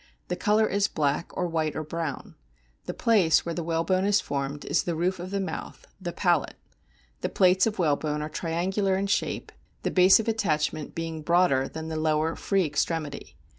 [0.29, 2.33] The colour is black or white or brown.
[2.85, 6.55] The place where the whalebone is formed is the roof of the mouth, the palate.
[7.19, 9.51] The plates of whalebone are triangular in shape,
[9.83, 13.35] the base of attachment being broader than the lower, free extremity.